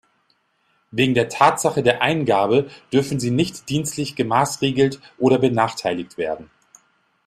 [0.89, 6.49] Wegen der Tatsache der Eingabe dürfen sie nicht dienstlich gemaßregelt oder benachteiligt werden.